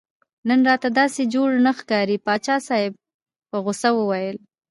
[0.47, 2.93] نن راته داسې جوړ نه ښکارې پاچا صاحب
[3.49, 4.37] په غوسه وویل.